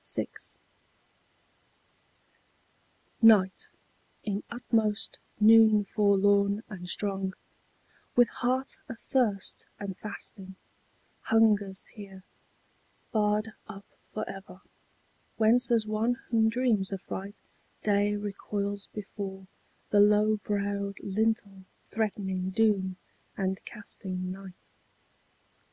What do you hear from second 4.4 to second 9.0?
utmost noon forlorn and strong, with heart